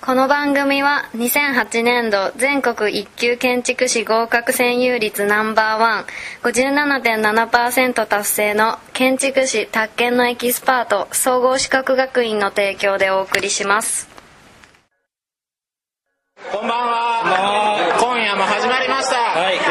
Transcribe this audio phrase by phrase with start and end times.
[0.00, 6.04] この番組は2008年度全国一級建築士合格占有率ナンバーワン
[6.42, 14.08] 57.7%達成の建築士宅建のエキスパート総合資格学院の提供でお送りします。
[16.52, 17.98] こんばんは。
[18.00, 19.16] 今夜も始まりました、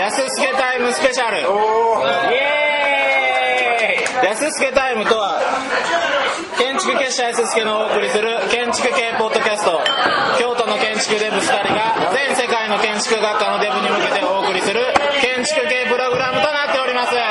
[0.05, 1.37] 安助タイムスペシャル。
[1.37, 1.41] イ
[2.35, 4.27] エーイ。
[4.27, 5.39] 安助タイムとは
[5.89, 5.96] 建
[6.87, 9.83] 築結社 S 助のお送りする建築系ポッドキャスト。
[10.39, 14.79] 京都の建築デブ2人が全世界の建築学科のデブに向けてお送りする
[15.19, 17.27] 建築系プログラムとなっておりますという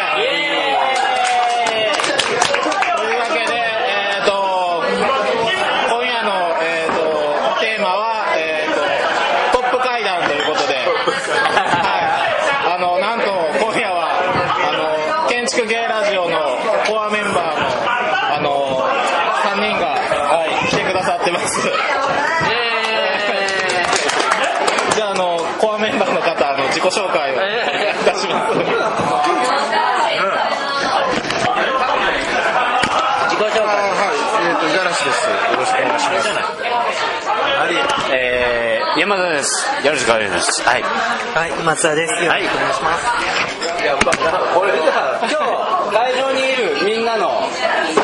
[3.16, 4.84] わけで、えー、と
[5.88, 8.76] 今夜の、えー、とテーマは、えー、
[9.56, 10.84] とトップ階段ということで、は
[12.04, 13.32] い、あのなんと
[13.64, 16.36] 今夜はあの建築系ラジオの
[16.84, 18.04] コアメンバーの
[18.36, 18.84] あの
[19.46, 21.60] 3人が、はい、来てくださってます。
[24.94, 27.40] じゃああのコアメンバーの方あの自己紹介をいい
[28.04, 28.54] たします。
[28.54, 28.64] 自
[33.36, 33.66] 己紹介。
[33.66, 34.14] はい、
[34.46, 35.26] えっ、と、五十嵐です。
[35.26, 36.28] よろしくお願いします。
[38.12, 39.66] えー、山田です。
[39.84, 40.62] よろしくお願いします。
[40.62, 40.82] はい。
[40.82, 42.12] はい、松田です。
[42.24, 43.04] よろしくお願いします。
[44.54, 47.42] これじゃあ今日会場にいるみんなの、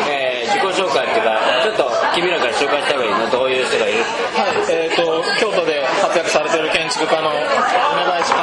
[0.09, 3.31] えー、自己紹介っていうかちょっと君らから紹介した方がいいの？
[3.31, 4.05] どういう人がいる？
[4.05, 8.42] はい、えー、と京都で活躍されてる建築家の梅林勝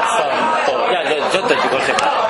[1.09, 2.29] ちょっと自己紹介、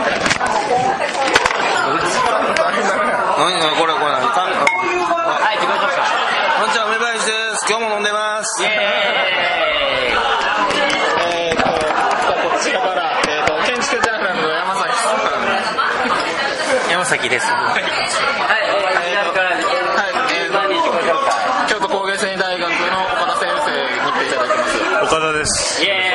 [17.29, 17.45] です。
[17.45, 17.89] はい、はい、
[21.69, 23.71] 京都工芸繊維大学の岡田先生
[24.05, 24.25] に来て。
[24.25, 25.83] いただきます岡田です。
[25.83, 26.08] イエーイ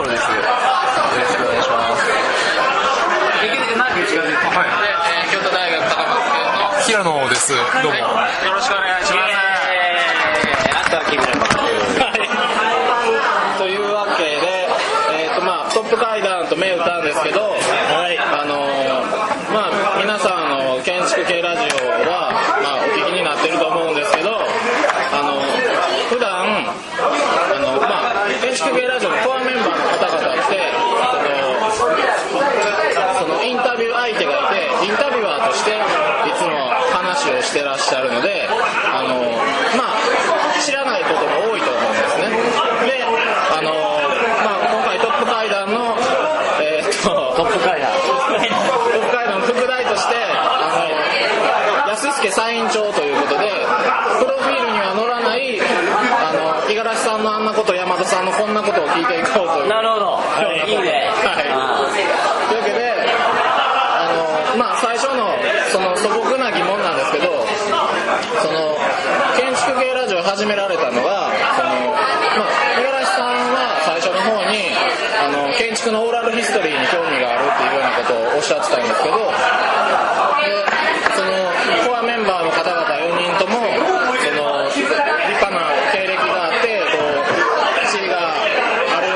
[0.00, 0.24] です。
[0.24, 0.48] よろ
[1.28, 2.08] しくお願いします。
[3.36, 7.52] ー、できるだけマイクに近づいてで、えー、京都大学高松県の平野です。
[7.52, 8.16] どうも。
[8.16, 9.32] はい、よろしくお願いします
[9.68, 11.28] えー、あとは君ら
[13.58, 14.66] というわけで、
[15.12, 18.72] えーとまあ、トップ階段とったんですけど、あのー
[19.52, 22.32] まあ、皆さんの建築系ラジオは、
[22.64, 25.36] まあ、お聞きになってると思うんですけど、あの
[26.08, 30.72] 普段あの、まあ、建築系ラジオのコアメンバーの方々って
[31.76, 31.92] その
[33.20, 35.74] そのインタビュー相手がいてインタビュアーとしてい
[36.34, 39.20] つも話をしてらっしゃるのであの、
[39.76, 42.30] まあ、知らないことも多いと思うんですね
[42.86, 43.74] であの、
[44.44, 45.96] まあ、今回トップ階段の、
[46.62, 53.50] えーっとトップ階段トップ階段の副題としてあの安助サイン帳ということで
[54.18, 60.18] プロフィールには載らないあの五十嵐さんのあんなこと山田さんのこんなことを聞いていこうというなるほど、
[60.66, 61.52] いいね、はい
[62.48, 62.92] というわけで
[63.98, 65.34] あの、まあ、最初の
[65.72, 67.32] その素朴な疑問なんですけど
[68.40, 68.76] その
[69.36, 74.70] 建築系ラジオを始められたのがその、まあ、五十嵐さんは最初の方に
[75.18, 80.64] あの建築のオーラルヒストリーに興味があるっていうようなことをおっしゃってたんですけどで
[81.12, 81.36] その
[81.92, 85.60] コアメンバーの方々4人ともその立派な
[85.92, 87.28] 経歴があってこう
[87.92, 89.12] 地位がある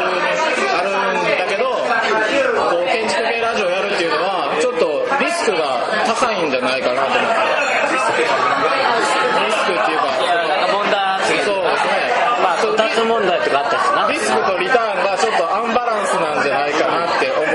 [0.77, 12.13] あるんだけどこう建築系ラジオやるっていうのはちょっとリスクが高いんじゃないかなと思ってリスクっていうかなんか問題あってそうですね
[12.45, 14.05] まあ、2つ問題とかあったしな。
[14.13, 17.47] リスクとリターンがちょっとアンバランスなんじゃないかなって思う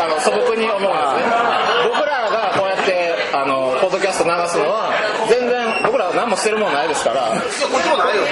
[0.00, 1.28] あの素朴に思うんですね
[1.92, 4.88] 僕らがこうやってあのポッドキャスト流すのは
[5.28, 8.24] 全然僕らは何もしてるもんないですからこっちもないよ。
[8.24, 8.30] い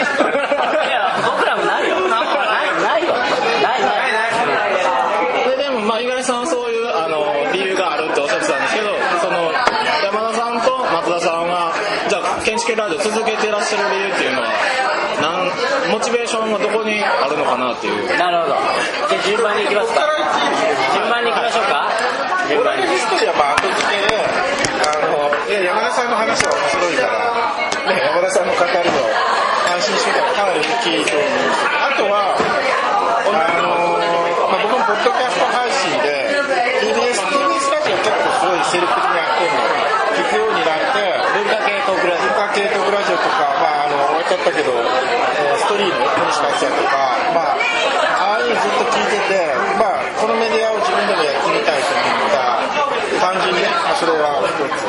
[0.88, 2.00] や、僕らもないよ。
[2.08, 2.32] ない、
[2.80, 3.12] ないよ。
[3.60, 5.56] ない、ない。
[5.56, 9.52] ででもまあ五十嵐さんはそういうあの理由があるっておっしゃってたんですけどその
[10.02, 11.72] 山田さんと松田さんは
[12.08, 14.48] じゃあ建築系ラジオ続けてらっしゃる理由っていうのは
[15.20, 18.56] なんモチベーションはどこにあるのかなっていうなるほど。
[19.12, 20.00] じゃあ順番に行きますか。
[20.96, 21.92] 順番に行きましょうか。
[22.48, 22.88] 順番に。
[22.88, 25.03] ヒストリーはまあ後付けで、あの、
[25.44, 27.20] いや山田さんの話は面白いから、
[27.84, 28.96] ね、山田さんの語りを
[29.76, 34.00] 安心してたらかなり聞いてるんですあとは、あの、
[34.48, 36.32] まあ、僕もポッドキャスト配信で、
[36.80, 39.68] TBS、TBS ラジオ結構すごい精力的にやってるの
[40.16, 49.48] 聞くようになって、文化系トークラジ文化系トークラジオとか、まあ、あの終わっちゃったけど、えーストリーム小西克也とかまあああいうのずっと聞いてて
[49.80, 54.84] まあこのメディアを自分でもやってみたいと思った単純にね、まあ、それは一つ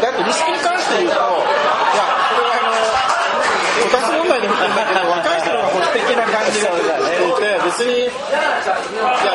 [0.00, 2.06] であとリスクに関して言うといや
[2.38, 6.86] これはあのこたつ問題で見てるんだけど若い人の方が保守的な感じがし
[7.18, 8.14] ていて別にいや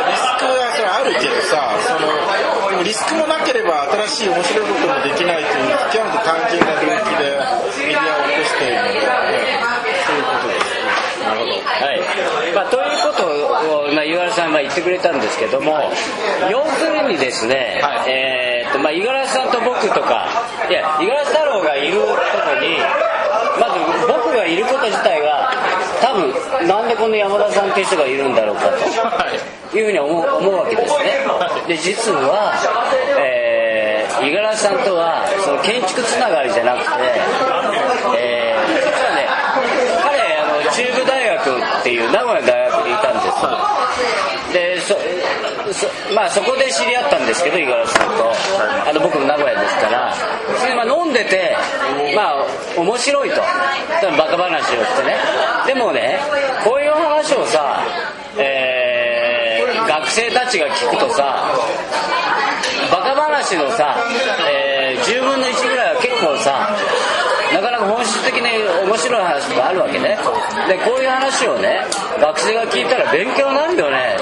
[0.08, 7.36] リスクはそれあるけどさそのリスクもなければ新しい面白いこともできないという極めて単純な動機で
[7.76, 9.04] メディアを起こしているので、
[10.08, 10.80] そういうことです
[11.24, 11.59] なるほど。
[11.80, 12.02] はい。
[12.54, 13.26] まあ、ということ
[13.88, 15.92] を、まあ、岩原さんが言ってくれたんですけども、
[16.52, 20.28] 要するにですね、はいえーっと、まあ、五十嵐さんと僕とか、
[20.70, 22.78] いや、五十嵐太郎がいることに、
[23.60, 25.52] まず僕がいること自体が、
[26.02, 28.70] 多分、なんでこの山田さんっていう人がいるんだろうかと。
[28.72, 31.22] はいいうふうに思う思うわけですね。
[31.68, 32.58] で、実は、
[33.22, 36.88] えー、五十嵐さんとは、その建築つながりじゃなくて、
[38.18, 39.30] えー、実はね、
[40.02, 44.54] 彼、あの、中部大学っていう名古屋大学にいたんです。
[44.54, 44.94] で、そ、
[45.74, 48.34] そまあそこで知り合ったんですけど、五十嵐さんと。
[48.90, 50.14] あの、僕も名古屋ですから。
[50.58, 51.56] それでまあ飲んでて、
[52.16, 52.46] まあ
[52.78, 53.42] 面白いと。
[54.18, 55.18] バカ話をしてね。
[55.68, 56.20] でもね、
[56.64, 57.84] こういう話をさ、
[58.38, 61.46] えー、学生たちが聞くとさ、
[62.92, 63.96] バカ話のさ、
[64.52, 66.76] えー10分の1ぐらいは結構さ、
[67.54, 68.48] なかなか本質的に
[68.86, 70.18] 面白い話もあるわけね。
[70.68, 71.86] で、こういう話をね、
[72.20, 74.18] 学生が聞いたら勉強になるよね、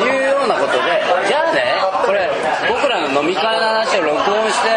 [0.00, 1.74] いうようなことで、じゃあね、
[2.04, 2.30] これ、
[2.68, 4.68] 僕らの飲み会の話を録音して、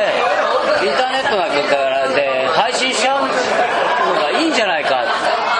[0.85, 5.03] インターネットなんかからで配信しちゃうのがいいんじゃないか、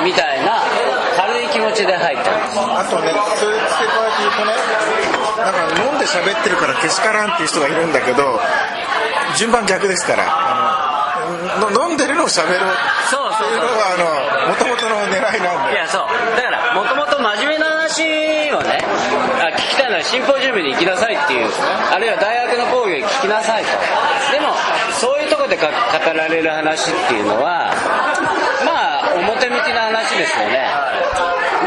[0.04, 0.62] みたいな
[1.18, 2.32] 軽い気持ちで入った。
[2.80, 4.54] あとねそれ付け加えて言うとね
[5.38, 8.40] なんか飲んで喋ってるからけしからんっていう人がいるんだけど
[9.36, 10.24] 順番逆ですから
[11.72, 12.76] 飲んでを喋ろう
[13.10, 13.56] そうそうそう。
[13.56, 16.08] っていうのがあの元々の狙いなんでいやそう。
[16.36, 18.04] だからもともと真面目な話
[18.52, 18.84] をね
[19.40, 21.48] あ聞きたいのはシンポジウムに行きなさいっていう。
[21.48, 23.70] あるいは大学の講義を聞きなさいと。
[24.32, 24.54] でも
[25.00, 25.74] そういうところでか語
[26.14, 27.72] られる話っていうのは
[28.66, 30.68] まあ表向きな話ですよね。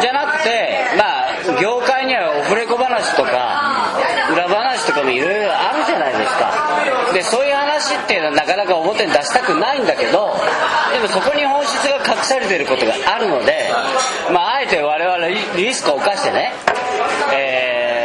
[0.01, 3.97] じゃなくてまあ業界にはオフレコ話とか
[4.33, 5.40] 裏話とかもいろいろ
[6.31, 7.13] ですか。
[7.13, 10.35] でそういう話っていうのはなかなか表に出したくないんだけど
[10.93, 13.71] でもそこに本質が隠されていることがあるので、
[14.33, 16.53] まあ、あえて我々リリスクを冒してね、
[17.35, 18.01] えー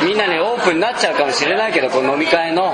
[0.00, 2.72] みんなにオープンになっちゃうかもしれないけどこの飲み会の。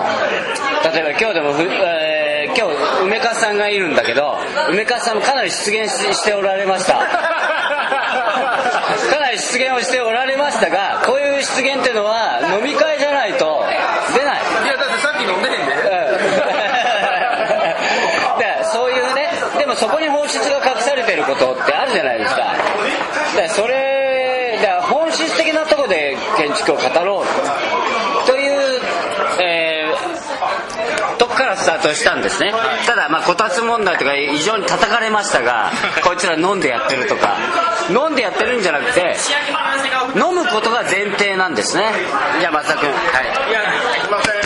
[0.94, 4.38] 例えば今日でもふ、えー今日梅川さんがいるんだけど
[4.70, 6.94] 梅川さんもかなり出現ししておられました。
[9.10, 13.64] かなり出現をしておられましたがこういう出現っていうのは飲み会じゃないと
[14.14, 15.74] 出ないいやだってさっき飲んでへんで
[18.38, 22.54] でそういうねでそこに本質が隠されてることってあるじゃないですか。
[23.54, 27.26] それだから本質的なとこで建築を語ろう
[28.26, 28.36] と。
[28.36, 28.80] いう、
[29.40, 32.52] えーとこからスタートしたんですね。
[32.86, 35.70] ただまあこたつ問題とか異常に叩かれましたが
[36.04, 37.36] こいつら飲んでやってるとか。
[37.88, 39.14] 飲んでやってるんじゃなくて
[40.16, 41.84] 飲むことが前提なんですね。
[42.40, 42.90] じゃあ松田君。
[42.90, 44.45] はい。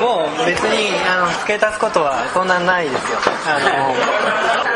[0.00, 3.18] もう別にあの付け足すことはそんなないですよ。
[3.46, 3.58] あ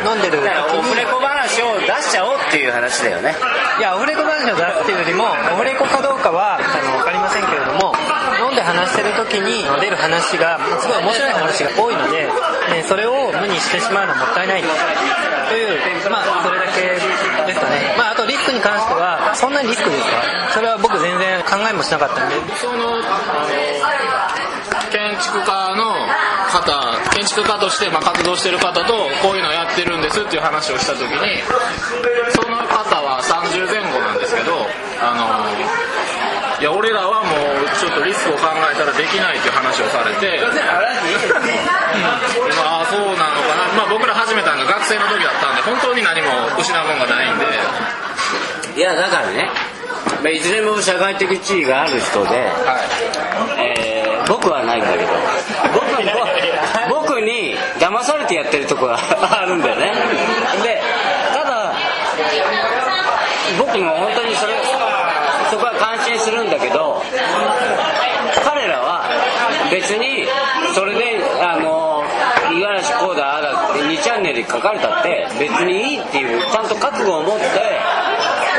[0.04, 3.36] の飲んでるオフレコ話を出しちゃおうっていう話だよね。
[3.78, 7.92] いやオフレコ話を出すっていうよりもオフレコかどうかはあの分かりませんけれども
[8.44, 12.28] 飲んで話してる時に出る話がすごい面白い話が多いので、
[12.76, 14.66] えーそれを無にしてしまうのはもったいないと
[15.54, 17.94] いうまあそれだけですかね。
[17.98, 20.54] まああとリスクに関してはそんなにリスクですか？
[20.54, 22.36] それは僕全然考えもしなかったんで
[24.90, 25.94] 建築家の
[26.50, 28.92] 方建築家としてまあ活動してる方と
[29.23, 31.42] こういうのやってるんですっていう話をした時に
[32.35, 34.66] その方は30前後なんですけど
[35.00, 40.42] あのいや俺らはもうちょっとリスクを考えたらできないっていう話をされて
[42.59, 46.28] まあそうなのかな、まあ、僕ら始めたのが学生の時だったんで本当に何も
[46.61, 47.47] 失うもんがないんで。
[48.76, 49.50] いやだからね、
[50.23, 52.52] まあ、いずれも社会的地位がある人で、
[53.59, 54.00] えー
[54.30, 55.10] 僕はないんだけど。
[55.75, 58.96] 僕僕に騙されてやってるとこが
[59.42, 59.92] あるんだよね。
[60.62, 60.80] で
[61.34, 61.72] ただ
[63.58, 64.54] 僕も本当にそれ
[65.50, 67.02] そこは感心するんだけど
[68.44, 69.04] 彼らは
[69.70, 70.28] 別に
[70.72, 72.04] それであの
[72.50, 77.44] 五十嵐こうだああだって2チャンネルに書かれたって別にいいっていうちゃんと覚悟を持って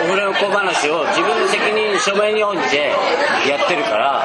[0.03, 2.91] オフレコ話を自分の責任書面に応じて
[3.47, 4.23] やってるから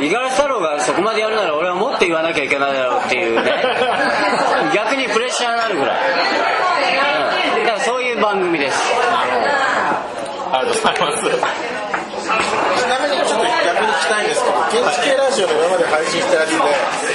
[0.00, 3.52] 五十嵐太郎がそこまでやるなら俺はもっと言わなきゃいけないだろうっていうね。
[4.74, 5.96] 逆にプレッシャーになるぐらい、
[7.56, 8.78] うん、だからそういう番組です。
[10.52, 11.22] ありがとうございます。
[11.22, 14.50] ちなみにちょっと逆に聞きたいんですけ
[14.80, 16.56] ど建築系ラジオの今まで配信したやつで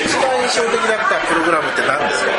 [0.05, 2.31] 一番印象的だったプログラムって何ですか？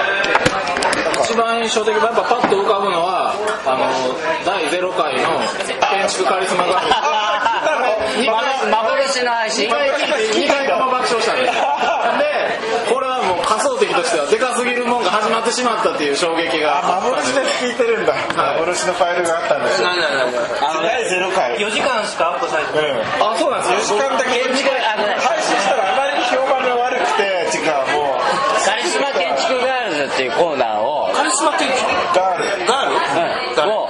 [1.23, 3.35] 一番印象的なやっぱパッと浮かぶのは
[3.67, 3.87] あの
[4.45, 5.41] 第0回の
[5.99, 6.97] 建築カリスマガールま
[7.83, 10.05] 幻の配信2回聞
[10.39, 11.57] いて2回とも爆笑したんです。
[11.57, 11.63] よ
[12.19, 12.25] で
[12.93, 18.15] これはもう仮想敵としてはでかすぎるもんが始まってしまったっていう衝撃が幻で聞いてるんだ。
[18.37, 19.89] 幻のファイルがあったんですよ。
[19.89, 19.95] あ
[20.75, 22.91] の第0回4時間しかアップされてない。
[22.91, 23.01] うん。
[23.23, 28.23] あそうなんです4よ時間だけ配信したらあまりに評判が悪くててかもう。
[28.65, 31.83] カリスマ建築ガールズっていうコーナーを、カリスマ建築
[32.15, 32.67] ガール？
[32.67, 32.95] ガール？
[33.65, 33.71] うん。
[33.71, 33.89] を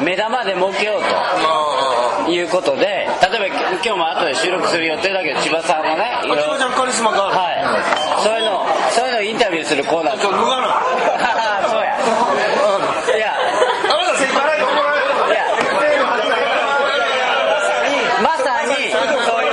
[0.00, 1.08] 目玉で設けようと
[2.28, 8.22] いうことで例えば今日も後で収録する予定だけど千葉さんがね千葉ちゃんカリスマガールはい。
[8.22, 10.18] そういうのそういうのをインタビューするコーナー。
[10.20, 10.82] ちょ脱がな。
[11.68, 11.96] そうや。
[13.16, 13.34] いや。
[13.90, 14.66] あなた先輩いや
[18.22, 19.02] まさにそう
[19.44, 19.52] いう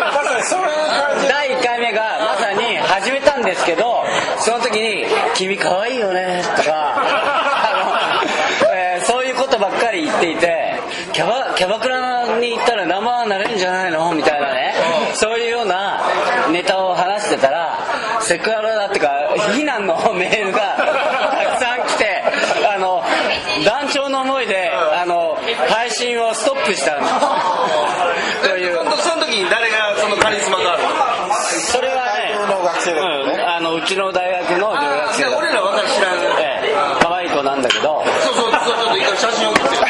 [0.00, 4.04] まさにそういう感じ第1回目がまさに始めたんですけど
[4.38, 8.22] その時に「君可愛いよね」とかあ
[8.64, 10.78] の、えーそういうことばっかり言っていて
[11.12, 14.74] キャバキャバクラに行ったら生はなれるんじゃないのみたいなね
[15.14, 16.00] そういうような
[16.52, 17.78] ネタを話してたら
[18.20, 19.10] セクハラだっていうか
[19.54, 22.22] 非難のメールがたくさん来て
[22.74, 23.02] あの
[23.64, 25.36] 団長の思いであの
[25.68, 26.96] 配信をストップした
[28.42, 28.78] という。
[29.00, 30.82] その時に誰がそのカリスマガール
[31.50, 39.82] それはね大の学生だったうん、あのうちの大学の留学生いや俺ら分かる知らんええ可愛い子なんだけどそうそうそうちょっと一回写真送ってよ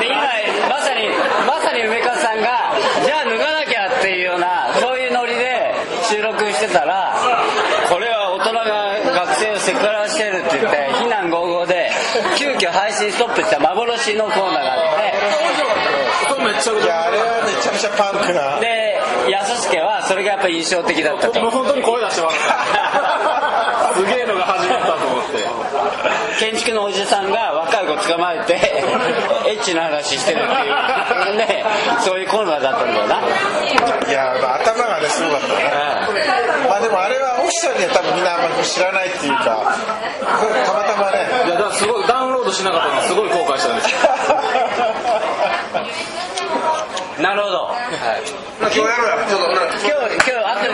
[0.00, 1.08] で今まさに
[1.46, 5.74] まさに梅川さんがじゃあ脱がなきゃっていうようなそういうノリで
[6.08, 7.14] 収録してたら
[7.88, 11.90] これは大人が学生をセクハラしてるって言って非難合々で
[12.36, 13.60] 急遽配信ストップした
[14.14, 14.92] 幻のコーナーがあって。
[16.62, 18.60] それはめちゃくちゃパンクな。
[18.60, 18.98] で
[19.30, 21.40] 安助はそれがやっぱ印象的だったと。
[21.42, 22.38] もう本当に声出してます。
[23.98, 25.48] すげえのが始まったと思って。
[26.38, 28.54] 建築のおじさんが若い子捕まえて
[29.46, 30.52] エッチな話してるって
[31.30, 31.64] いうね
[32.00, 33.20] そういうコーナーだったんだよな。
[34.08, 35.70] いやまあ頭がねすごかったね。
[36.68, 41.28] まあでもあれはオフィシャルには多分みんなあんまり知らないっていうかたまたまね。
[41.46, 43.98] いやだからすごいダウンロードしなかったのはすごい後悔したんですよ
[47.22, 47.70] なるほど。
[48.58, 49.94] 今日やろうやちょっとな今日今
[50.26, 50.70] 日後で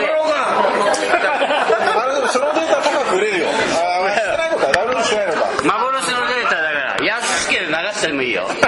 [1.93, 3.47] あれでもそのデータ高く売れるよ。
[3.47, 3.51] あ
[4.03, 4.65] あしてないのか。
[4.73, 5.39] ダウンしてないのか。
[5.63, 8.47] 幻のデータだから安助で流してもいいよ。
[8.49, 8.65] ちょっと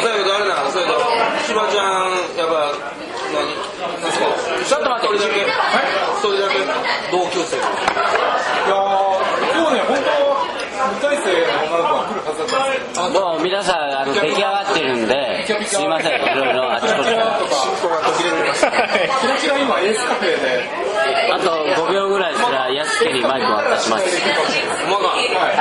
[0.00, 0.64] 最後誰な。
[0.70, 0.92] それと。
[1.44, 2.72] 千葉ちゃんやっぱ
[3.36, 3.44] 何？
[4.00, 4.24] 何すか
[4.64, 5.16] ちょっと待って。
[5.16, 5.40] 一人だけ。
[5.44, 5.48] 一
[6.24, 6.56] 人だけ。
[7.12, 7.68] 同級生いやー
[9.52, 10.40] 今日ね本当
[10.80, 16.12] 2回生の女の子が来るはずだったんですよもう皆さんあの出来上がってるんですいません。
[16.12, 17.38] いろいろあちこちか
[18.18, 20.68] キラキラ今エースカフェで
[21.32, 24.04] あと5秒ぐらいしたら安助にマイクを渡します。
[24.04, 24.08] は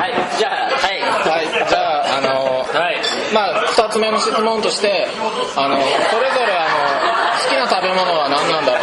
[0.10, 0.14] い。
[0.38, 1.02] じゃあはい。
[1.02, 1.48] はい。
[1.70, 2.98] じゃああのはい。
[3.34, 5.08] まあ2つ目の質問として
[5.56, 5.86] あのそれ
[6.34, 6.76] ぞれあの
[7.40, 8.82] 好きな食べ物は何なんだろう？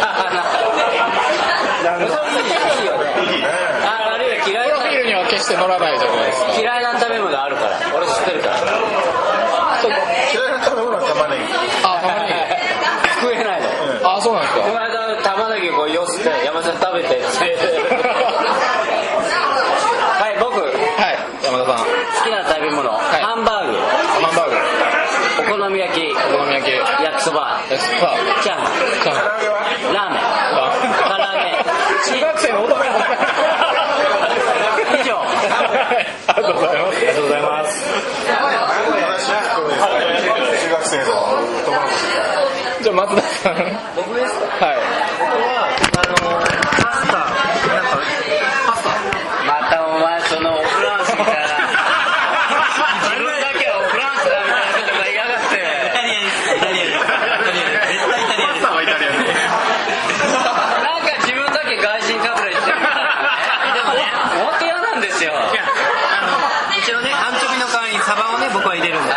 [4.47, 6.53] プロフィールには決して載らないじゃないですか。
[6.61, 7.79] 嫌いな食べ物あるから。
[7.95, 8.55] 俺知ってるから
[9.87, 11.53] 嫌いな食べ物は玉ねぎ
[11.83, 12.31] あたまに
[13.21, 13.67] 食えないの。
[14.03, 17.25] あそうなんですこかの間玉ねぎこうよすって山さん食べてって。
[20.17, 20.59] はい僕。
[20.59, 21.17] 好はい。
[21.43, 21.85] 山田さん。
[22.23, 23.21] きな食べ物、い。
[23.23, 23.77] ハンバーグ。
[23.77, 24.55] ハンバーグ。
[25.53, 26.11] お好み焼き。
[26.11, 26.71] お好み焼き。
[26.71, 27.59] 焼きそば。
[27.69, 27.77] ー
[28.43, 29.93] チャーハン。
[29.93, 30.21] ラーメン。
[31.07, 31.57] 唐揚げ。
[32.05, 32.99] 中学生の男の子
[34.95, 35.17] 以上。
[36.27, 36.97] ありがとうございます。
[36.97, 37.87] ありがとうございます
[38.87, 43.53] 話聞こえる中学生の男の子じゃあ松田さん。
[43.95, 44.65] 僕ですか？
[44.65, 44.75] はい
[45.21, 46.17] 僕はあの
[46.81, 47.93] パスタなんか
[48.65, 48.89] パスタ
[49.45, 51.45] またお前そのオフランスみたいな
[53.05, 59.21] 自分だけはオフランスだみたいなことが言いやがってイタリアですイタリアです絶対イタリアですはイタリアン
[60.81, 64.09] なんか自分だけ外人かぶれしてるからねでもね
[64.41, 65.61] 本当嫌なんですよいや
[66.17, 69.13] あの一応ねアンチョビの代わりにサバをね僕は入れるんで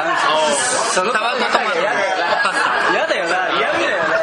[0.92, 1.88] そのサバとトマトの
[2.44, 4.20] パスタ嫌だよな嫌だよね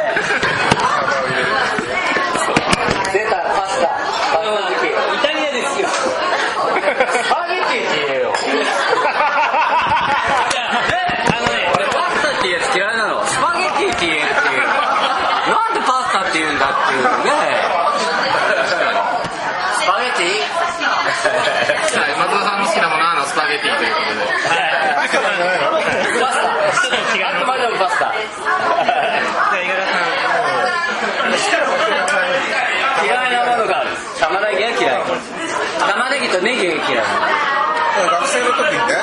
[36.26, 38.94] 嫌いなの学生の時にね、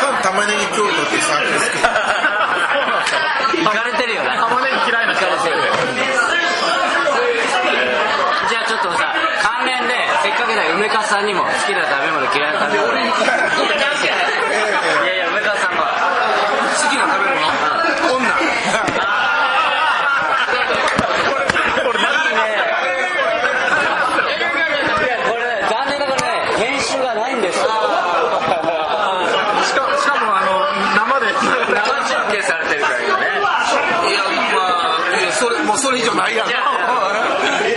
[0.00, 1.44] 多分玉ねぎ京都っていうサー
[3.64, 4.36] 行かれてるよな。
[4.48, 5.36] 玉ねぎ嫌いな人は
[8.48, 13.00] じゃあちょっとさ関連でせっかくだよ梅川さんにも好きな食べ物嫌いな食べ物い
[15.06, 17.40] やいや梅川さんが好きな食べ物
[18.20, 18.44] 女い
[25.08, 27.64] やこれ残念ながらね編集がないんですよ
[29.64, 34.20] しかしかもあの生で生中継されてるから今ねいや
[34.52, 34.60] ま
[35.08, 35.32] あいや
[35.84, 37.12] それ以上ないやんじゃあ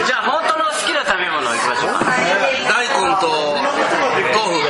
[0.08, 2.08] じゃあ本当の好きな食べ物いきましょうか。
[2.08, 4.64] 大根と豆腐。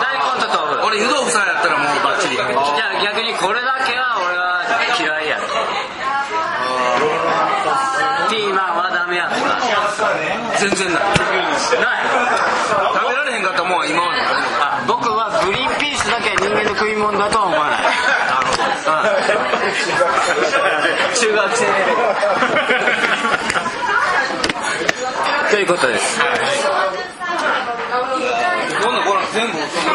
[0.00, 0.88] 大根と豆腐。
[0.88, 4.64] 俺湯豆腐さえやったらもうバッチリじゃあ逆にこれだけは俺は
[4.96, 5.36] 嫌いや。
[8.32, 9.60] ピーマンはダメやとか。
[10.56, 11.04] 全然ない。
[11.04, 12.08] ない。
[12.96, 17.51] 食べられへんかったもんは今まであ僕はグリーンピースだけは人間の食い物だとは思わない
[21.14, 21.66] 中学生。
[25.50, 26.20] ということです。
[28.82, 29.94] 今度これ全部その。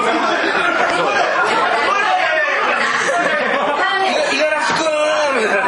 [4.31, 5.63] 五十嵐くんみたいな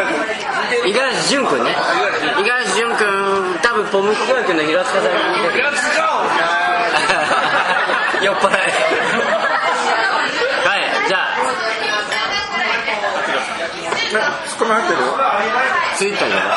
[0.85, 1.63] 五十嵐潤君。
[1.65, 1.75] ね
[2.37, 3.59] 五十嵐潤君。
[3.61, 4.59] 多分ポムキガ君。
[4.59, 5.65] の平塚さんに似てる
[8.21, 8.59] 酔っ払い
[11.07, 11.49] じゃあ
[14.69, 15.01] ツッコミ入ってる？
[15.97, 16.47] ツイッターじゃない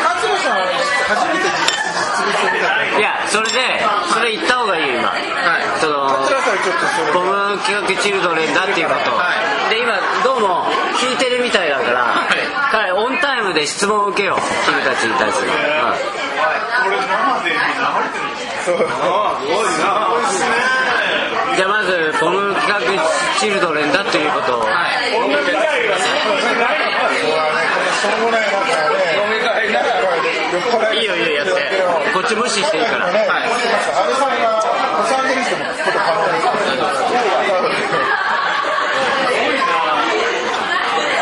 [0.00, 0.64] 勝野さんは
[1.08, 2.64] 初めて実物を見た
[2.98, 3.60] いやそれで
[4.08, 5.12] それ言った方がいいよ今、
[5.80, 7.12] その勝野さんはちょっとそれ。
[7.12, 9.10] ボム企画チルドレンだっていうこと、
[9.68, 10.64] で今どうも
[10.96, 12.26] 聞いてるみたいだから、
[12.72, 14.40] 彼オンタイムで質問を受けよう。
[14.64, 15.50] 君たちに対する、
[18.64, 18.84] そううん
[21.56, 22.78] じゃあまずボム企画
[23.40, 25.24] チルドレンだということを、はねこ
[27.80, 28.50] れしょうもない。
[30.92, 31.52] いいいよいいよやって
[32.12, 36.52] こっち無視していいから、ね、安倍さんがロサンゼルスでも聞くこと可能です安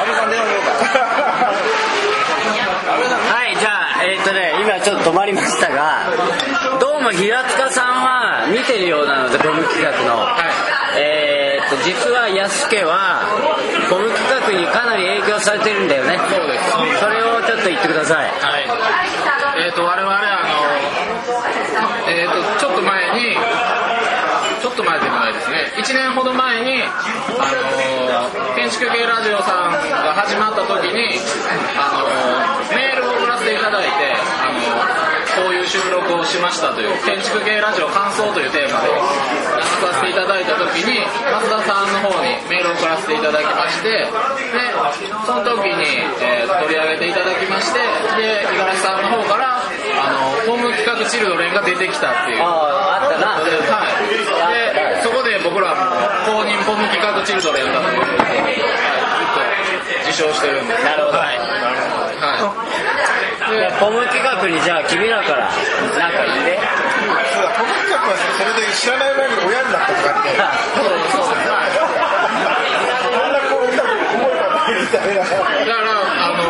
[0.03, 0.75] 倍さん電話しようか
[3.31, 6.11] はいじゃあえーっとね今ちょっと止まりましたが
[6.81, 10.68] どうも平塚さんは見てるようなのでボム企画の、えーっと
[11.85, 13.23] 実は安家は
[13.91, 16.19] ボム企画にかなり影響されてるんだよね。
[16.19, 18.31] そうですそれをちょっと言ってください。
[18.31, 18.67] はい。
[19.65, 20.59] えっ、と我々あの
[22.09, 23.37] えっ、とちょっと前に
[24.61, 25.73] ちょっと前でもないですね。
[25.77, 26.93] 1年ほど前にあ
[28.51, 31.19] の建築系ラジオさんが始まった時に
[31.77, 38.99] あのメールを送らせていただいてあのこういう収録をしましたという建築系ラジオ感想というテーマでや
[39.57, 44.09] らさせていただいた時に増田さんの方にメールを送らせていただきましてで
[45.27, 47.79] その時に、えー取り上げていただきまして
[48.17, 52.43] で五十嵐さんの方からあのホーム企画チルドレンが出てきたっていう。
[52.43, 53.45] あああったな。
[53.45, 54.88] ではい、で
[55.49, 55.81] 僕らも
[56.29, 61.17] 公認ポム企画チルドレンだということで、はい、ずっと受賞してるんでなるほど。
[61.17, 62.45] はい、はい、
[63.49, 65.49] じゃあポム企画にじゃあ君らから
[65.97, 66.61] 何か言って
[67.33, 70.37] そうだ、トム企画はそれで知らない前に親になったとかって、
[71.17, 71.49] そうそうこ
[73.25, 75.25] んな子いた覚えたみたいな。
[75.25, 75.41] だか
[75.81, 75.97] ら
[76.29, 76.45] あの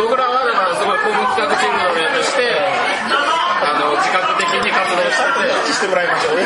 [0.00, 6.40] 僕らはだからすごいポム企画チルドレンとしてあの自覚的に活動しててしてもらいましょう。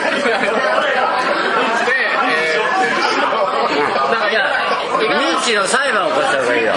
[4.04, 4.44] 親にで、えー、だからいや
[5.36, 6.72] 認知の裁判を起こした方がいいよ。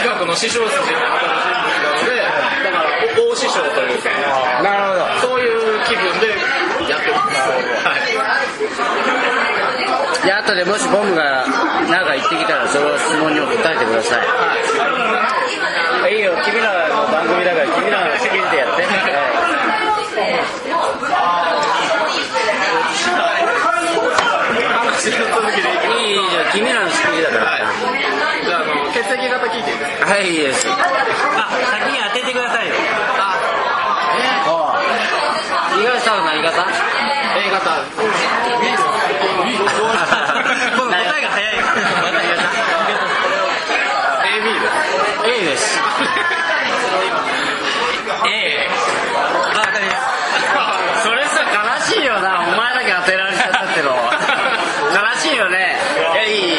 [0.00, 0.94] 企画の師匠筋ので
[2.64, 4.08] だから大師匠というか
[4.62, 4.84] なる
[5.20, 6.28] ほどそういう気分で
[6.88, 7.36] やってます
[7.84, 8.00] はい
[10.24, 11.44] じゃあ後でもしボムが
[11.88, 16.14] 何か言ってきたらその質問にも答えてください。
[16.14, 16.20] い。
[16.20, 18.99] いよ君らの番組だから君らの好きでやって、
[20.50, 20.68] い。
[25.08, 25.10] い。
[25.10, 26.14] い。
[26.14, 26.26] い。
[26.26, 26.30] い。
[26.30, 27.58] じゃあ君らの好きだから
[28.44, 29.62] じゃああの血液型聞い。
[29.62, 29.74] てい。
[29.74, 29.78] い。
[29.78, 30.34] ですかはい、い。
[30.34, 30.38] い。
[30.40, 30.72] ですあ
[31.70, 32.68] 先に当ててください。
[32.68, 32.74] よ
[33.16, 33.38] あ
[35.76, 37.70] 五十嵐さん何型 A 型
[40.76, 41.54] この答えが早い。
[42.12, 42.44] 何型
[44.26, 44.76] AB です
[45.24, 45.80] A です
[48.26, 48.28] A
[48.68, 49.96] あ当たりです
[51.02, 51.56] それさ悲
[51.94, 53.96] しいよなお前だけ当てられちゃったっての悲
[55.20, 55.76] しいよね
[56.12, 56.54] いやいいいい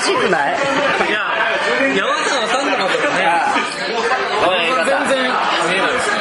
[0.00, 0.54] しくない？
[0.54, 1.20] いや
[1.96, 3.24] 山田さんわかんなかったですね。
[4.84, 5.30] 全然。
[5.68, 6.20] 見えないですね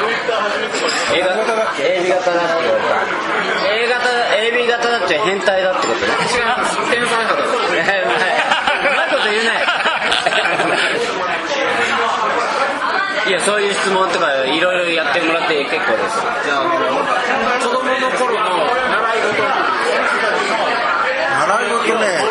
[1.13, 1.63] A 型だ。
[1.63, 2.89] っけ AB 型だって言われた
[3.73, 6.05] A 型 AB 型だって変態だってことね。
[6.05, 9.49] 違います天才うまいこと言うね
[13.25, 16.19] いやそういう質問とかいろいろやってもらって結構です。
[16.43, 16.63] じゃあ
[17.63, 19.33] 子供の頃の習い事
[21.47, 22.23] 習い事ね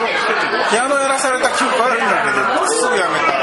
[0.70, 3.36] ピアノやらされた記憶あるんだけどすぐやめた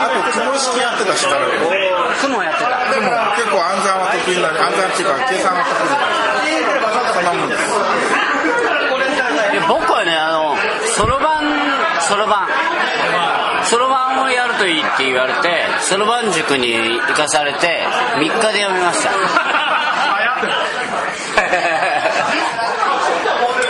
[0.00, 2.90] あと雲式やってたし雲やってた。
[2.90, 7.62] でも結構暗算は得意な暗算っていうか計算は得意だそんなもんです。
[9.52, 10.56] で僕はねあの
[10.96, 11.44] そろばん
[12.02, 12.48] そろばん。
[13.64, 17.84] そろばんをやるといいって言われてそろばん塾に行かされて
[18.16, 19.10] 3日でやめました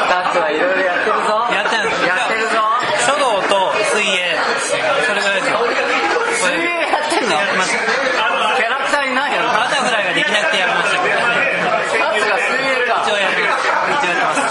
[0.08, 2.62] タツはいろいろやってるぞやってるんですやってるぞ
[3.06, 5.58] 書道と水泳それぐらいですよ
[6.46, 7.78] 水泳やってんのやってました
[8.54, 13.48] キャラクターいないよバタフライができなくてやめましたけどタツが水泳か一応やって一
[14.06, 14.46] 応やってます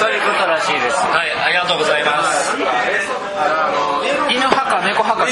[0.00, 2.56] ということらしいですはいありがとうございます
[4.28, 5.30] 犬派か猫派か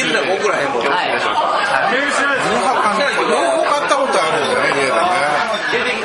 [0.48, 4.72] 聞いて僕らへんもんはい犬派かね両方買ったことあるよね
[5.68, 6.00] 家でね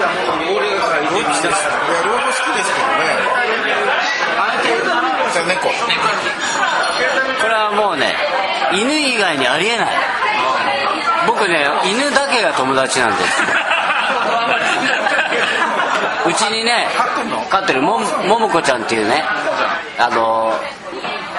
[0.51, 1.55] 俺が書いてきたいや
[2.03, 3.07] 両方好きですけどね
[5.33, 5.67] じゃあ猫
[7.41, 8.13] これはもうね
[8.73, 9.87] 犬以外にありえない。
[11.27, 13.41] 僕ね犬だけが友達なんです。
[16.27, 16.87] うちにね
[17.49, 19.23] 飼ってるもももこちゃんっていうね
[19.99, 20.51] あの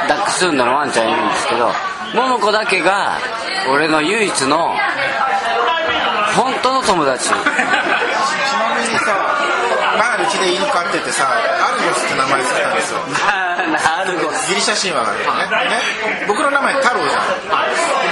[0.09, 1.71] ダックスフンドのワンちゃんいるんですけど
[2.15, 3.19] ももこだけが
[3.71, 4.75] 俺の唯一の
[6.37, 7.29] 本当の友達。
[7.29, 7.39] ちな
[8.75, 9.15] みにさ
[9.99, 11.35] 前うちで犬飼っててさア
[11.75, 13.01] ルゴスって名前つけたんですよ。
[13.65, 14.39] なるほど。
[14.49, 15.33] ギリシャ神話があるよ
[15.65, 15.71] ね。
[15.71, 15.81] ね。
[16.27, 17.23] 僕の名前太郎じゃん。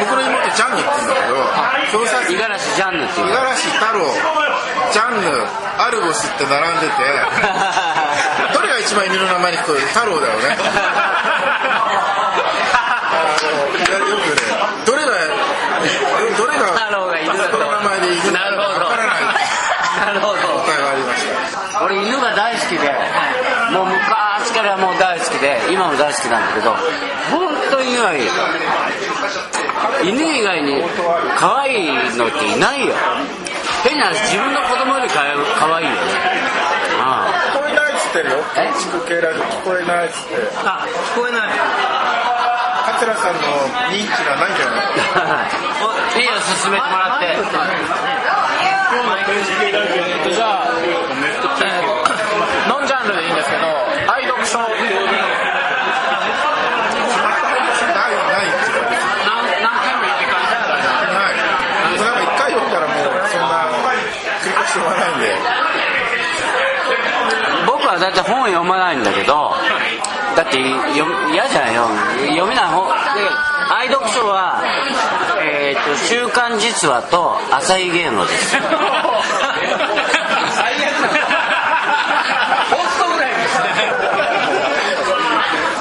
[0.00, 1.34] 僕の妹ジャンヌって言うんだけど
[1.98, 4.00] 表札五十嵐ジャンヌって五十嵐太郎
[4.92, 5.46] ジャンヌ
[5.78, 6.92] アルゴスって並んでて
[8.54, 9.86] どれが一番犬の名前に聞こえる？
[9.88, 10.56] 太郎だよね
[13.12, 14.48] あのよくね
[14.86, 15.10] どれが
[16.38, 19.24] どれが太郎が犬だとの名前で犬なるほどからない
[20.06, 22.90] なるほど答えがありました俺犬が大好きで
[23.72, 26.70] もう昔からもう大好きで今も大好きなんだけど
[27.30, 28.28] 本当に犬はいい
[30.08, 30.82] 犬以外に
[31.38, 32.94] 可愛いのっていないよ
[33.84, 35.22] 変な話自分の子供よりか
[35.58, 35.98] 可愛いよね
[37.00, 42.21] あ聞こえないっつってるよ建築系ラジオ聞こえないっつってあ聞こえない
[43.02, 43.40] 桂さんの
[43.90, 44.52] 認知がない。
[44.52, 45.50] んじゃない。
[46.22, 46.22] い。
[46.22, 46.26] い。
[46.26, 47.34] よ進めてもらって
[50.30, 50.70] じゃあ、
[52.68, 53.28] ノンジャンルでい。
[53.28, 53.32] い。
[53.32, 53.66] んですけど
[54.06, 54.68] 愛読書僕
[61.98, 63.66] なんか一回読んだらもうそんな
[64.42, 65.10] 繰り返し読まない。
[65.16, 65.34] んで
[67.66, 68.96] 僕はだって本読まない。
[68.96, 69.56] んだけど
[70.36, 71.88] だってよ嫌じゃんよ。
[72.28, 72.92] 読めない本で
[73.70, 74.62] 愛読書は、
[75.42, 78.56] えー、と週刊実話と朝日芸能です。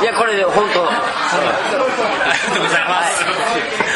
[0.02, 0.88] いやこれで本当。
[0.88, 3.91] ありがとうございます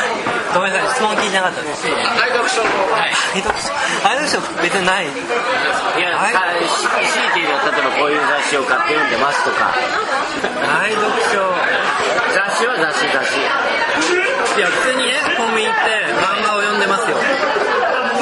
[0.56, 1.84] ごめんなさい質問聞いてなかったです。
[1.84, 3.12] 愛読書はい。
[3.36, 3.76] 愛読書？
[4.08, 5.12] 愛読書別にない？
[5.12, 5.20] い
[6.00, 9.76] や、強いて言うと例えばこういう雑誌を買って読んでますとか。
[10.80, 11.44] 愛読書？
[12.32, 13.04] 雑誌は雑誌。
[13.12, 13.44] 雑誌
[14.56, 15.92] いや普通にねコンビニ行って
[16.24, 17.20] 漫画を読んでますよ。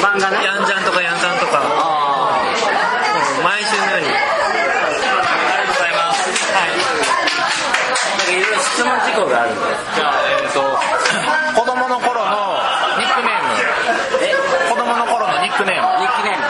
[0.02, 0.42] 漫画ね？
[0.42, 1.62] ヤンジャンとかヤンタンとか。
[1.62, 4.10] あもう毎週のように。
[4.10, 6.34] ありがとうございます。
[6.50, 6.74] はい。
[6.74, 9.62] あいろいろ質問事項があるんで
[9.94, 10.66] じゃあえっ、と
[11.62, 12.58] 子供の頃の
[12.98, 13.54] ニックネーム
[14.22, 14.34] え
[14.70, 16.42] 子供の頃のニックネームニックネーム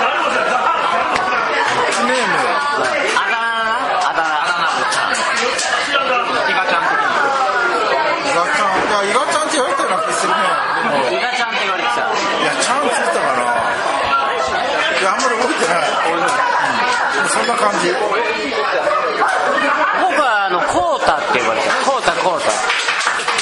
[2.07, 2.33] ネーム
[3.17, 3.51] あだ名
[4.07, 5.51] あだイガちゃん的に
[6.51, 6.81] 伊賀ちゃん
[8.79, 10.39] いや伊賀ちゃんって言われたような気するね
[11.11, 12.01] 名伊賀ちゃんって言われてたい
[12.45, 17.89] やちゃんついたかないやあんまり覚えてないうんそんな感じ。
[17.89, 18.05] 僕
[20.21, 22.53] はあのコータって呼ばれてたコータコータ。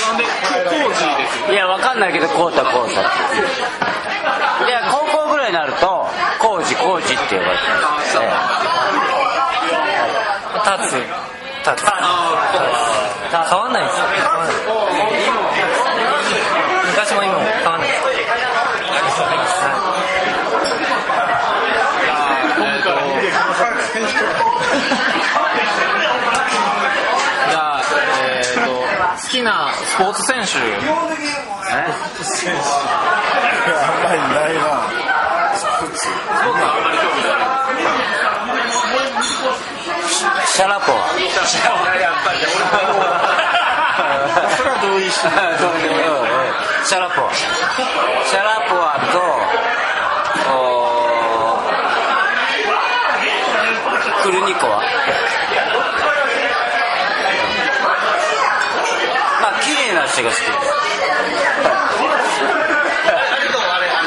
[0.08, 3.42] なんでですいやわかんないけどコータコータって。
[4.66, 6.08] で高校ぐらいになると
[6.40, 8.32] コージコージって呼ばれてます、え
[10.80, 10.96] 立つ。
[10.96, 11.86] 立つ。
[13.32, 14.00] 変わんないです。
[14.00, 14.06] よ
[16.92, 18.02] 昔も今も変わんないです
[23.94, 27.82] じゃあ、
[28.24, 30.58] えー、好きなスポーツ選手。
[30.60, 30.80] え
[33.74, 34.62] あんまりないな
[40.46, 41.18] シャラポワそ
[44.64, 44.78] れは。
[44.82, 45.32] 同意してる
[46.86, 49.20] シャラポワシャラポワと
[50.52, 54.78] おークルニコワ
[59.42, 60.48] まあ綺麗な人が好きです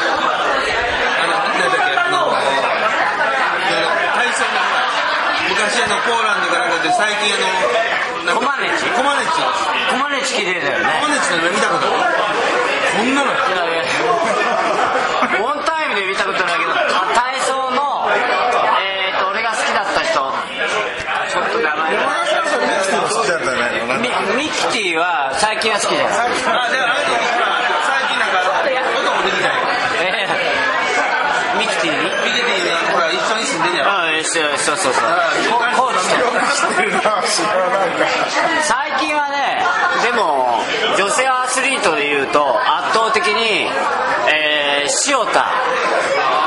[0.04, 2.14] あのなんだっけあの
[4.14, 4.82] 体操のほら
[5.48, 8.86] 昔あのポーランドから出て最近あのコマネチ？
[8.94, 9.30] コマネチ。
[9.90, 10.84] コマネチ綺麗だよね。
[11.02, 12.14] コマネチの見たことある？
[12.96, 15.42] こんなのいやいや。
[15.42, 18.06] オンタイムで見たことないけど体操の
[18.78, 20.14] えー、と俺が好きだった人。
[20.14, 24.06] ちょっと名前ミキティも好きだったんじゃないのなんか
[24.38, 26.46] ミミキティは最近は好きじゃない最近
[28.22, 29.58] なんか音もできない
[30.06, 35.04] えー、ミキティにミキティがほら一緒に住んでんじゃんああそうそうそうそう。
[35.76, 36.14] コーチと
[37.26, 37.42] 知
[38.66, 39.64] 最近はね
[40.02, 40.60] でも
[40.98, 43.68] 女性アスリートでいうと圧倒的に、
[44.32, 45.44] えー、塩田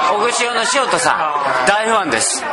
[0.10, 2.46] 小串用の塩田さん大ファンですで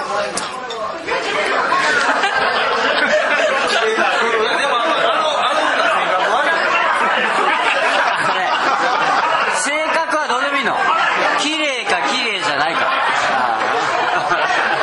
[4.67, 6.57] もあのあの女性が悪い
[9.61, 10.75] 性格はどうでもいいの
[11.41, 12.81] 綺麗か綺麗じゃないか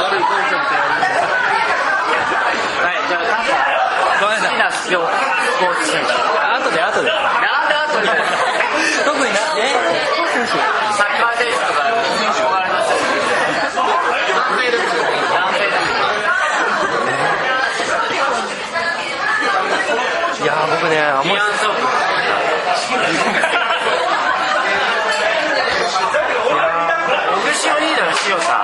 [0.01, 0.81] 悪いコンセプトや
[2.81, 3.21] はいじゃあ
[4.21, 4.89] ごめんなさい好きなス
[5.59, 7.15] ポーツ選手後で後でな
[7.65, 8.07] んで後に
[9.05, 9.75] 特になえ
[10.97, 13.01] サッカー選手とか憧れましたよ
[14.35, 14.85] 男性です
[15.31, 15.63] 男性
[20.43, 21.39] いや僕ねあんまり・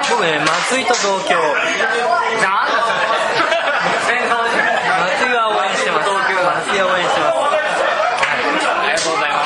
[0.09, 3.07] 僕ね松井と同郷なんだそれ
[4.07, 7.37] 戦争じゃん松井は応援してます松井は応援してます
[8.67, 9.37] ありがとうございま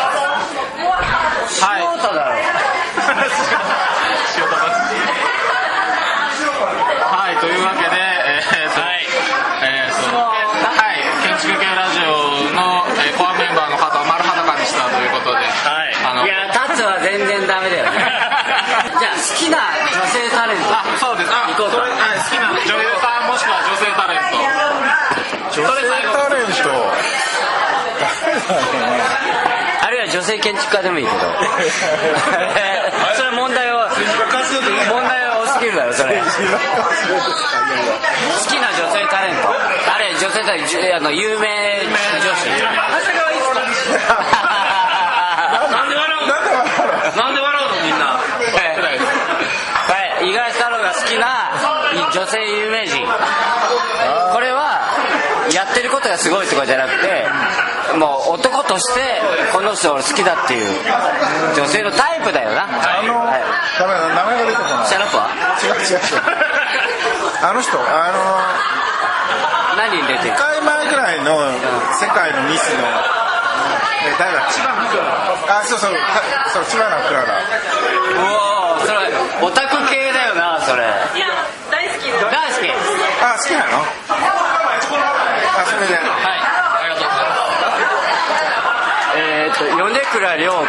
[1.48, 2.32] すはい塩田だろ
[7.12, 19.58] はい、というわけで、えー、と、えー、と、はい、建築系ラジオの、えーコアメンバーの方を丸裸にしたということで、はいあのいやタツは全然ダメだよねじゃあ好きな
[19.94, 21.30] 女性タレントあ、そうです。
[21.30, 24.38] あ、行こうかそれあ好きな女優さんもしくは女性タレント。
[25.52, 27.02] 女性タレント誰だろうな
[29.82, 31.18] あるいは女性建築家でもいいけど。
[33.16, 33.80] それ問題を
[34.90, 36.22] 問題は多すぎるだろそれ。
[36.22, 36.24] 好
[38.50, 39.50] きな女性タレント。
[39.50, 41.48] あれ女性タレントあの有名
[41.84, 42.48] 女子。
[45.72, 46.34] なんで笑うの？
[47.24, 47.76] なんで笑うの？
[47.84, 48.06] みんな。
[48.06, 48.20] は
[50.22, 50.26] い。
[50.28, 51.52] 五十嵐太郎が好きな
[52.14, 53.06] 女性有名人
[55.54, 57.28] やってることがすごいとかじゃなくて
[57.98, 60.70] もう男としてこの人俺好きだっていう
[61.56, 62.64] 女性のタイプだよな。
[62.64, 63.42] あのはい。
[63.80, 64.88] ダメだ名前が出てこない。
[64.88, 65.28] シャラポワ
[65.60, 66.24] 違う違う違う。
[67.44, 71.36] あの人あの何に出てる？1回前ぐらいの
[72.00, 72.88] 世界のミスの
[74.08, 75.60] え誰だ千葉のクララ。
[75.60, 76.00] あそうそうか
[76.54, 77.42] そう千葉のクララ。
[78.16, 79.12] おおそれ
[79.42, 80.86] オタク系だよなそれ
[83.22, 83.84] あ好きなの。
[85.54, 87.52] あそれではい、ありがとうございます。
[89.14, 90.62] えー、っと米倉涼子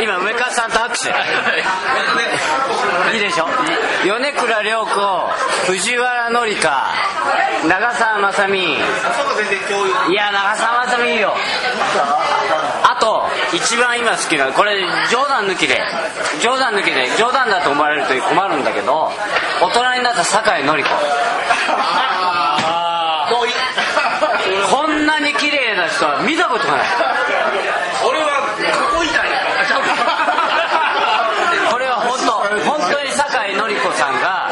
[0.00, 1.08] 今梅川さんと握手
[3.14, 3.46] いいでしょ
[4.04, 4.90] 米倉涼子
[5.66, 6.94] 藤原紀香
[7.68, 8.78] 長澤まさみい
[10.14, 11.34] や長澤まさみいいよ
[13.00, 14.80] と一番今好きなこれ
[15.10, 15.80] 冗談抜きで
[16.42, 19.10] 冗談抜きで冗談だと思われると困るんだけど
[19.62, 20.88] 大人になった酒井紀子。
[24.70, 26.86] こんなに綺麗な人は見たことがない
[28.08, 28.40] 俺は
[28.92, 29.44] ここいたんや
[31.70, 32.32] これは本当
[32.64, 34.48] 本当に酒井紀子さんが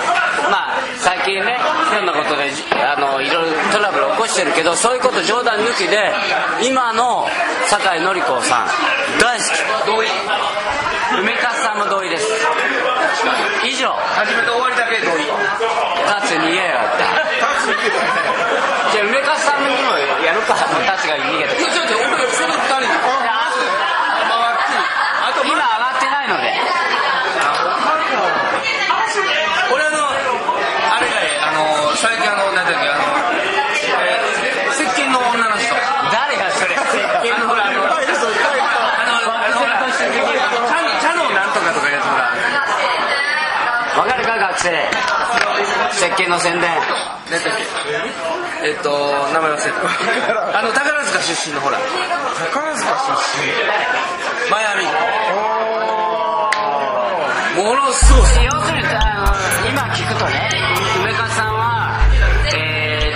[0.51, 1.57] まあ最近ね
[1.93, 2.53] いろんなことで
[2.85, 6.13] あのいろいろトラブル起こしてるけどそういうこと冗談抜きで
[6.61, 7.25] 今の
[7.73, 8.69] 酒井紀子さん
[9.17, 9.49] 大好き。
[9.89, 10.13] 同意。
[11.25, 12.29] 梅かすさんも同意です。
[13.65, 13.89] 以上。
[14.13, 15.25] 初めて終わりだけ同意。
[16.05, 17.17] タツ逃げやがった。
[18.93, 20.53] じゃあ梅かすさんにもやるか。
[20.53, 20.69] タ
[21.01, 21.57] ツが逃げて。
[21.57, 22.93] ちょっと俺その二人。
[25.17, 26.53] あと今上がってないので
[32.07, 33.03] 最近あの何だっけあの、
[33.35, 35.75] えー、石鹸の女の人。
[36.15, 42.31] 誰やそれ石鹸のほらあのあのあのほらキャノンなんとかとかやつほら
[43.99, 44.87] わかるか学生。
[45.99, 47.59] 石鹸の宣伝何だっ
[48.63, 48.91] けえっと
[49.35, 51.79] 名前忘れたあの宝塚出身のほら
[52.55, 53.51] 宝塚出身
[54.49, 54.87] マイアミ。
[57.57, 60.51] ものすごい要するにあの今聞くとね
[61.01, 61.86] 梅川さんは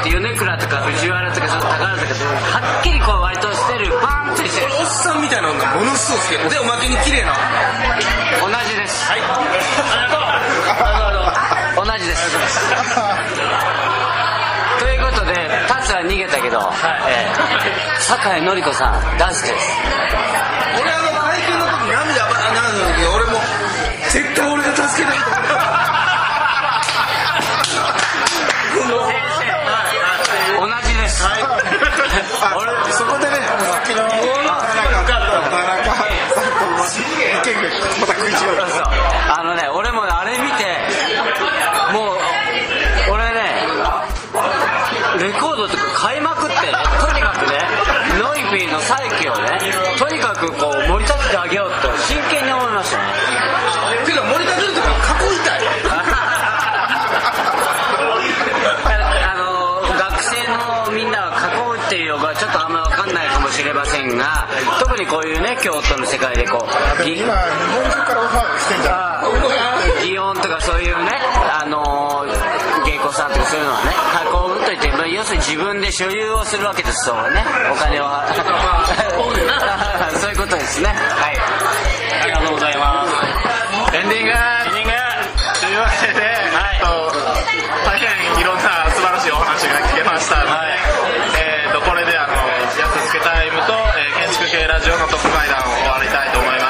[0.06, 5.40] えー、と米倉とか藤原とかその宝とかはっきりこう割としてるバーンとしてるおっさんみたい。
[5.40, 7.32] なのがものすごい好きでおまけに綺麗な
[8.40, 9.20] 同じですはい
[11.74, 12.30] 同じです
[14.78, 15.32] ということで
[15.66, 17.40] 達は逃げたけど、はいえー
[18.00, 19.54] 酒井紀子さん大好きです
[20.82, 23.38] 俺あの会見の時涙ばあなんだけど俺も
[24.10, 25.26] 絶対俺が助けたいと
[28.82, 29.29] 思った
[31.10, 31.26] です。
[31.26, 32.54] あ
[32.92, 36.10] そこでねさっきの田中田中さん。
[36.80, 37.68] と意見が
[38.00, 38.58] また食い違う
[39.28, 40.64] あのね俺もあれ見て
[41.92, 42.16] もう
[43.12, 43.38] 俺ね
[45.20, 47.58] レコードとか買いまくってねとにかくね
[48.22, 49.60] ノイピーの再起をね
[49.98, 51.89] とにかくこう盛り立ててあげようと
[66.50, 66.58] 結
[67.14, 67.30] 今日本
[67.90, 69.00] 中からオファーしてんじゃん。
[70.02, 71.12] 祇園とかそういうね
[71.62, 72.24] あの
[72.84, 73.92] 芸妓さんとかそういうのはね
[74.32, 77.44] 運ぶといって要するに自分で所有をするわけですそうね。
[77.70, 78.10] お金を
[80.18, 80.88] そういうことですね。
[80.88, 81.38] はい。
[82.22, 83.12] ありがとうございます。
[83.96, 84.30] エンディング。
[84.30, 84.34] エ
[84.70, 84.90] ンディング。
[85.60, 86.20] というわけで、
[87.84, 88.08] 大変
[88.40, 90.50] いろんな素晴らしいお話が聞けましたので、
[91.84, 92.34] これであの
[93.08, 96.69] つけたいと、えー、建築系ラジオのトップ会談を終わりたいと思いま